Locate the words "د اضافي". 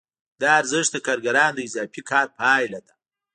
1.55-2.01